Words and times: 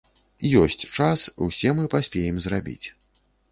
Ёсць 0.61 0.85
час, 0.97 1.25
усе 1.49 1.75
мы 1.81 1.85
паспеем 1.93 2.43
зрабіць. 2.49 2.87